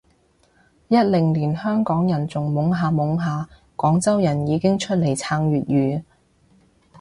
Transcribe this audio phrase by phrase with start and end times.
[0.87, 6.03] 一零年香港人仲懵下懵下，廣州人已經出嚟撐粵語